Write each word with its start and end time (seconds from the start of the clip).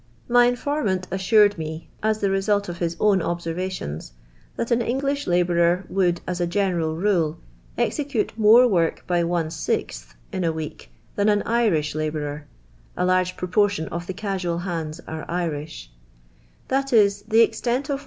My 0.27 0.45
informant 0.47 1.05
assured 1.11 1.59
me, 1.59 1.87
as 2.01 2.21
the 2.21 2.31
result 2.31 2.67
of 2.67 2.79
his 2.79 2.97
own 2.99 3.19
obsifrvatioiis, 3.19 4.13
that 4.55 4.71
an 4.71 4.81
English 4.81 5.27
labourer 5.27 5.85
would, 5.89 6.21
as 6.25 6.41
a 6.41 6.47
gi'neml 6.47 6.99
rule, 6.99 7.37
execute 7.77 8.33
more 8.35 8.67
work 8.67 9.03
by 9.05 9.23
one 9.23 9.51
sixth, 9.51 10.15
in 10.33 10.43
a 10.43 10.51
week, 10.51 10.89
than 11.15 11.29
an 11.29 11.43
Irish 11.43 11.93
labourer 11.93 12.47
(a 12.97 13.05
largo 13.05 13.29
propor 13.45 13.69
tion 13.69 13.87
of 13.89 14.07
the 14.07 14.15
casual 14.15 14.57
hands 14.57 14.99
are 15.07 15.23
Irish); 15.29 15.91
that 16.67 16.91
is, 16.91 17.21
the 17.27 17.41
extent 17.41 17.83
of 17.91 17.99
w. 17.99 17.99